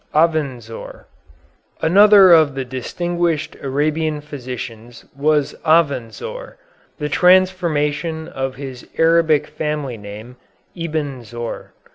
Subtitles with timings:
[0.15, 1.05] AVENZOAR
[1.83, 6.57] Another of the distinguished Arabian physicians was Avenzoar
[6.97, 10.37] the transformation of his Arabic family name,
[10.75, 11.73] Ibn Zohr.